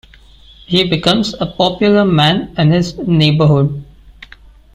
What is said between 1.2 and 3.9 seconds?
a popular man in his neighborhood.